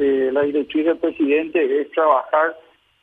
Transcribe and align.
eh, 0.00 0.30
la 0.32 0.42
directriz 0.42 0.86
del 0.86 0.96
presidente 0.96 1.80
es 1.80 1.90
trabajar 1.90 2.56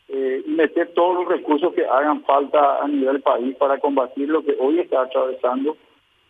eh, 0.10 0.42
y 0.46 0.50
meter 0.52 0.94
todos 0.94 1.16
los 1.16 1.28
recursos 1.28 1.74
que 1.74 1.86
hagan 1.86 2.24
falta 2.24 2.82
a 2.82 2.88
nivel 2.88 3.22
país 3.22 3.56
para 3.58 3.78
combatir 3.80 4.30
lo 4.30 4.44
que 4.44 4.56
hoy 4.60 4.80
está 4.80 5.02
atravesando 5.02 5.78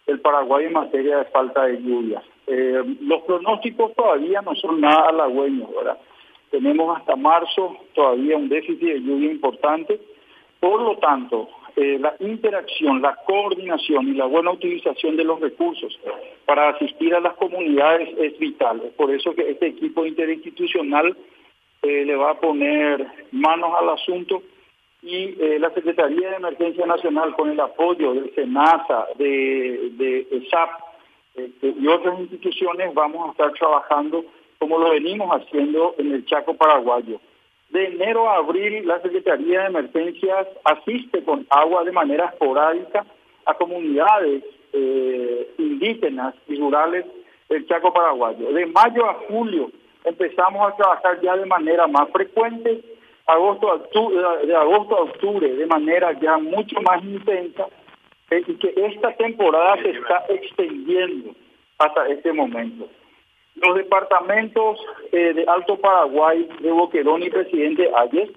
el 0.07 0.19
Paraguay 0.19 0.65
en 0.65 0.73
materia 0.73 1.19
de 1.19 1.25
falta 1.25 1.65
de 1.65 1.81
lluvia. 1.81 2.21
Eh, 2.47 2.81
los 3.01 3.21
pronósticos 3.23 3.93
todavía 3.93 4.41
no 4.41 4.55
son 4.55 4.81
nada 4.81 5.09
halagüeños, 5.09 5.69
¿verdad? 5.75 5.97
Tenemos 6.49 6.97
hasta 6.97 7.15
marzo 7.15 7.77
todavía 7.93 8.37
un 8.37 8.49
déficit 8.49 8.79
de 8.93 9.01
lluvia 9.01 9.31
importante. 9.31 9.99
Por 10.59 10.81
lo 10.81 10.97
tanto, 10.97 11.49
eh, 11.79 11.99
la 11.99 12.15
interacción, 12.19 13.03
la 13.03 13.15
coordinación 13.25 14.07
y 14.07 14.13
la 14.13 14.25
buena 14.25 14.49
utilización 14.49 15.15
de 15.15 15.23
los 15.23 15.39
recursos 15.39 15.99
para 16.45 16.69
asistir 16.69 17.13
a 17.13 17.19
las 17.19 17.35
comunidades 17.35 18.09
es 18.17 18.37
vital. 18.39 18.81
Por 18.97 19.11
eso 19.11 19.35
que 19.35 19.51
este 19.51 19.67
equipo 19.67 20.03
interinstitucional 20.03 21.15
eh, 21.83 22.03
le 22.03 22.15
va 22.15 22.31
a 22.31 22.39
poner 22.39 23.05
manos 23.31 23.71
al 23.79 23.89
asunto 23.89 24.41
y 25.03 25.35
eh, 25.39 25.59
la 25.59 25.69
Secretaría 25.69 26.31
de 26.31 26.35
Emergencia 26.37 26.87
Nacional 26.87 27.35
con 27.35 27.51
el 27.51 27.59
apoyo 27.59 28.15
del 28.15 28.33
SENASA, 28.33 29.05
de, 29.19 29.91
de 29.97 30.47
SAP 30.49 30.69
este, 31.35 31.75
y 31.79 31.87
otras 31.87 32.19
instituciones 32.19 32.91
vamos 32.95 33.27
a 33.27 33.31
estar 33.33 33.51
trabajando 33.53 34.25
como 34.57 34.79
lo 34.79 34.89
venimos 34.89 35.29
haciendo 35.29 35.93
en 35.99 36.11
el 36.11 36.25
Chaco 36.25 36.55
paraguayo. 36.55 37.21
De 37.69 37.85
enero 37.85 38.29
a 38.29 38.37
abril 38.37 38.87
la 38.87 39.01
Secretaría 39.01 39.61
de 39.61 39.67
Emergencias 39.67 40.47
asiste 40.63 41.23
con 41.23 41.45
agua 41.49 41.83
de 41.83 41.91
manera 41.91 42.25
esporádica 42.25 43.05
a 43.45 43.53
comunidades 43.55 44.43
eh, 44.73 45.53
indígenas 45.57 46.33
y 46.47 46.57
rurales 46.57 47.05
del 47.49 47.67
Chaco 47.67 47.93
paraguayo. 47.93 48.53
De 48.53 48.65
mayo 48.67 49.09
a 49.09 49.15
julio 49.27 49.71
empezamos 50.03 50.71
a 50.71 50.75
trabajar 50.75 51.19
ya 51.21 51.35
de 51.35 51.45
manera 51.45 51.87
más 51.87 52.09
frecuente 52.11 52.81
agosto 53.25 53.85
de 54.45 54.55
agosto 54.55 54.97
a 54.97 55.01
octubre 55.01 55.53
de 55.53 55.65
manera 55.65 56.17
ya 56.19 56.37
mucho 56.37 56.81
más 56.81 57.03
intensa 57.03 57.67
eh, 58.31 58.41
y 58.47 58.53
que 58.55 58.73
esta 58.75 59.13
temporada 59.15 59.81
se 59.81 59.89
está 59.89 60.23
extendiendo 60.29 61.35
hasta 61.77 62.07
este 62.07 62.31
momento. 62.33 62.87
Los 63.61 63.75
departamentos 63.75 64.79
eh, 65.11 65.33
de 65.33 65.45
Alto 65.47 65.77
Paraguay, 65.77 66.47
de 66.59 66.71
Boquerón 66.71 67.23
y 67.23 67.29
Presidente 67.29 67.89
Ayes 67.95 68.29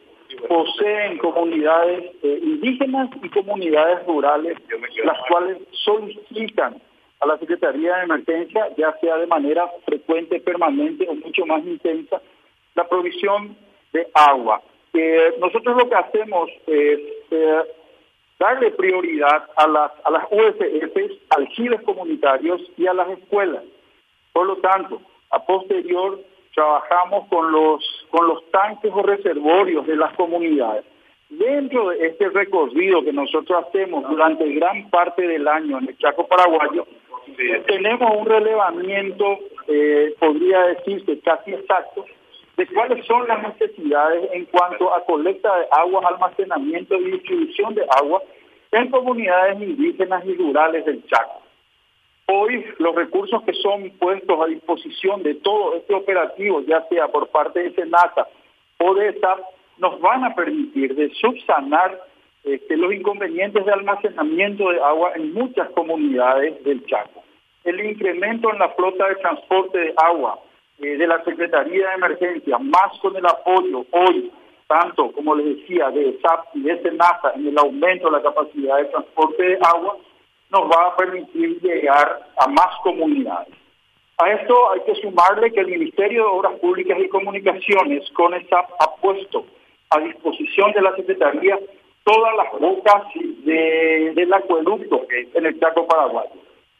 poseen 0.48 1.18
comunidades 1.18 2.12
eh, 2.22 2.40
indígenas 2.42 3.10
y 3.22 3.28
comunidades 3.28 4.06
rurales, 4.06 4.56
las 5.04 5.18
cuales 5.28 5.58
solicitan 5.72 6.80
a 7.20 7.26
la 7.26 7.38
Secretaría 7.38 7.96
de 7.96 8.04
Emergencia, 8.04 8.68
ya 8.76 8.96
sea 9.00 9.16
de 9.16 9.26
manera 9.26 9.68
frecuente, 9.84 10.40
permanente 10.40 11.06
o 11.08 11.14
mucho 11.14 11.44
más 11.46 11.64
intensa, 11.64 12.22
la 12.74 12.88
provisión 12.88 13.56
de 13.92 14.06
agua 14.14 14.62
nosotros 15.38 15.76
lo 15.76 15.88
que 15.88 15.94
hacemos 15.94 16.50
es 16.66 17.00
eh, 17.30 17.62
darle 18.38 18.70
prioridad 18.72 19.48
a 19.56 19.66
las, 19.66 19.92
a 20.04 20.10
las 20.10 20.24
USFs, 20.30 21.18
aljiles 21.30 21.80
comunitarios 21.82 22.60
y 22.76 22.86
a 22.86 22.94
las 22.94 23.08
escuelas. 23.10 23.62
Por 24.32 24.46
lo 24.46 24.56
tanto, 24.56 25.00
a 25.30 25.44
posterior 25.44 26.20
trabajamos 26.54 27.28
con 27.28 27.52
los, 27.52 28.06
con 28.10 28.26
los 28.26 28.50
tanques 28.50 28.90
o 28.92 29.02
reservorios 29.02 29.86
de 29.86 29.96
las 29.96 30.12
comunidades. 30.14 30.84
Dentro 31.28 31.90
de 31.90 32.08
este 32.08 32.28
recorrido 32.28 33.04
que 33.04 33.12
nosotros 33.12 33.64
hacemos 33.66 34.08
durante 34.08 34.52
gran 34.52 34.90
parte 34.90 35.26
del 35.26 35.46
año 35.46 35.78
en 35.78 35.88
el 35.88 35.98
Chaco 35.98 36.26
Paraguayo, 36.26 36.86
tenemos 37.66 38.16
un 38.16 38.26
relevamiento, 38.26 39.38
eh, 39.68 40.14
podría 40.18 40.62
decirse 40.64 41.20
casi 41.20 41.52
exacto, 41.52 42.04
de 42.56 42.66
cuáles 42.66 43.06
son 43.06 43.26
las 43.28 43.42
necesidades 43.42 44.28
en 44.32 44.44
cuanto 44.46 44.92
a 44.92 45.04
colecta 45.04 45.56
de 45.56 45.66
agua, 45.70 46.02
almacenamiento 46.08 46.96
y 46.96 47.12
distribución 47.12 47.74
de 47.74 47.86
agua 47.96 48.20
en 48.72 48.90
comunidades 48.90 49.60
indígenas 49.62 50.24
y 50.26 50.34
rurales 50.34 50.84
del 50.84 51.06
Chaco. 51.06 51.39
Hoy 52.32 52.64
los 52.78 52.94
recursos 52.94 53.42
que 53.42 53.52
son 53.54 53.90
puestos 53.98 54.40
a 54.40 54.46
disposición 54.46 55.24
de 55.24 55.34
todo 55.34 55.74
este 55.74 55.94
operativo, 55.94 56.60
ya 56.60 56.86
sea 56.88 57.08
por 57.08 57.28
parte 57.28 57.60
de 57.60 57.74
SENASA 57.74 58.28
o 58.78 58.94
de 58.94 59.08
ESAP, 59.08 59.40
nos 59.78 60.00
van 60.00 60.22
a 60.22 60.34
permitir 60.36 60.94
de 60.94 61.10
subsanar 61.14 62.00
este, 62.44 62.76
los 62.76 62.92
inconvenientes 62.94 63.64
de 63.64 63.72
almacenamiento 63.72 64.70
de 64.70 64.80
agua 64.80 65.10
en 65.16 65.32
muchas 65.32 65.70
comunidades 65.70 66.62
del 66.62 66.86
Chaco. 66.86 67.24
El 67.64 67.84
incremento 67.84 68.52
en 68.52 68.60
la 68.60 68.68
flota 68.70 69.08
de 69.08 69.16
transporte 69.16 69.78
de 69.78 69.94
agua, 69.96 70.38
eh, 70.78 70.96
de 70.96 71.06
la 71.08 71.24
Secretaría 71.24 71.88
de 71.88 71.94
Emergencia, 71.94 72.58
más 72.58 72.96
con 73.02 73.16
el 73.16 73.26
apoyo 73.26 73.84
hoy, 73.90 74.30
tanto 74.68 75.10
como 75.10 75.34
les 75.34 75.56
decía, 75.56 75.90
de 75.90 76.16
SAP 76.22 76.54
y 76.54 76.60
de 76.62 76.80
SENASA 76.80 77.32
en 77.34 77.48
el 77.48 77.58
aumento 77.58 78.06
de 78.06 78.12
la 78.12 78.22
capacidad 78.22 78.76
de 78.76 78.84
transporte 78.84 79.42
de 79.42 79.58
agua, 79.62 79.96
nos 80.50 80.62
va 80.70 80.88
a 80.88 80.96
permitir 80.96 81.60
llegar 81.60 82.20
a 82.36 82.46
más 82.48 82.76
comunidades. 82.82 83.54
A 84.18 84.30
esto 84.32 84.70
hay 84.72 84.80
que 84.80 84.94
sumarle 84.96 85.50
que 85.52 85.60
el 85.60 85.68
Ministerio 85.68 86.24
de 86.24 86.30
Obras 86.30 86.58
Públicas 86.60 86.98
y 87.00 87.08
Comunicaciones, 87.08 88.10
con 88.10 88.32
SAP, 88.32 88.70
ha 88.78 88.96
puesto 88.96 89.46
a 89.90 90.00
disposición 90.00 90.72
de 90.72 90.82
la 90.82 90.94
Secretaría 90.94 91.58
todas 92.04 92.36
las 92.36 92.60
bocas 92.60 93.02
del 93.44 94.32
acueducto 94.32 95.06
en 95.10 95.46
el 95.46 95.58
Chaco 95.58 95.86
Paraguayo. 95.86 96.32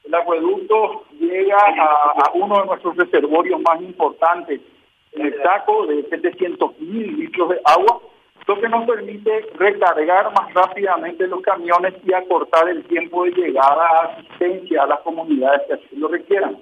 El 0.05 0.15
acueducto 0.15 1.05
llega 1.19 1.57
a, 1.57 2.31
uno 2.35 2.61
de 2.61 2.67
nuestros 2.67 2.97
reservorios 2.97 3.61
más 3.61 3.81
importantes 3.81 4.61
en 5.13 5.27
el 5.27 5.43
saco 5.43 5.87
de 5.87 6.03
700 6.05 6.79
mil 6.81 7.17
litros 7.19 7.51
de 7.51 7.61
agua, 7.65 8.01
lo 8.51 8.61
que 8.61 8.69
nos 8.69 8.85
permite 8.85 9.31
recargar 9.55 10.33
más 10.33 10.53
rápidamente 10.53 11.25
los 11.29 11.41
camiones 11.41 11.95
y 12.05 12.13
acortar 12.13 12.69
el 12.69 12.83
tiempo 12.87 13.23
de 13.25 13.31
llegada 13.31 13.85
a 13.85 14.07
asistencia 14.07 14.83
a 14.83 14.87
las 14.89 15.01
comunidades 15.03 15.63
que 15.69 15.75
así 15.75 15.97
lo 15.97 16.09
requieran. 16.09 16.61